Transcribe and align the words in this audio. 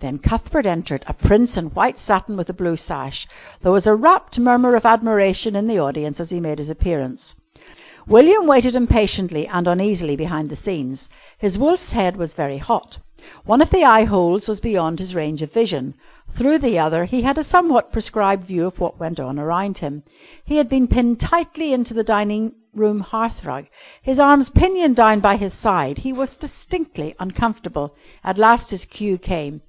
Then 0.00 0.18
Cuthbert 0.18 0.64
entered 0.64 1.04
a 1.06 1.12
Prince 1.12 1.58
in 1.58 1.66
white 1.72 1.98
satin 1.98 2.34
with 2.34 2.48
a 2.48 2.54
blue 2.54 2.74
sash. 2.76 3.28
There 3.60 3.70
was 3.70 3.86
a 3.86 3.94
rapt 3.94 4.38
murmur 4.38 4.74
of 4.74 4.86
admiration 4.86 5.54
in 5.54 5.66
the 5.66 5.78
audience 5.78 6.18
as 6.20 6.30
he 6.30 6.40
made 6.40 6.58
his 6.58 6.70
appearance. 6.70 7.34
William 8.06 8.46
waited 8.46 8.74
impatiently 8.74 9.46
and 9.46 9.68
uneasily 9.68 10.16
behind 10.16 10.48
the 10.48 10.56
scenes. 10.56 11.10
His 11.36 11.58
wolf's 11.58 11.92
head 11.92 12.16
was 12.16 12.32
very 12.32 12.56
hot. 12.56 12.96
One 13.44 13.60
of 13.60 13.68
the 13.68 13.84
eye 13.84 14.04
holes 14.04 14.48
was 14.48 14.58
beyond 14.58 15.00
his 15.00 15.14
range 15.14 15.42
of 15.42 15.52
vision; 15.52 15.92
through 16.30 16.56
the 16.58 16.78
other 16.78 17.04
he 17.04 17.20
had 17.20 17.36
a 17.36 17.44
somewhat 17.44 17.92
prescribed 17.92 18.44
view 18.44 18.66
of 18.66 18.78
what 18.80 18.98
went 18.98 19.20
on 19.20 19.38
around 19.38 19.76
him. 19.78 20.02
He 20.46 20.56
had 20.56 20.70
been 20.70 20.88
pinned 20.88 21.20
tightly 21.20 21.74
into 21.74 21.92
the 21.92 22.02
dining 22.04 22.54
room 22.74 23.00
hearth 23.00 23.44
rug, 23.44 23.66
his 24.00 24.18
arms 24.18 24.48
pinioned 24.48 24.96
down 24.96 25.20
by 25.20 25.36
his 25.36 25.52
side. 25.52 25.98
He 25.98 26.12
was 26.14 26.38
distinctly 26.38 27.14
uncomfortable. 27.18 27.94
At 28.24 28.38
last 28.38 28.70
his 28.70 28.86
cue 28.86 29.18
came. 29.18 29.60